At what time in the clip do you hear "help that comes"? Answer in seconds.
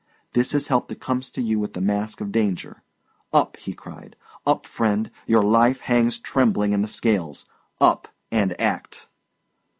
0.69-1.29